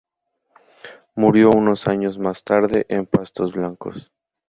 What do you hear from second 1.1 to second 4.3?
Murió unos años más tarde en Pastos Blancos.